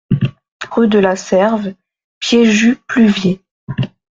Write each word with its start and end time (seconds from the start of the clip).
Rue 0.71 0.87
de 0.87 0.97
la 0.97 1.15
Serve, 1.15 1.75
Piégut-Pluviers 2.19 3.39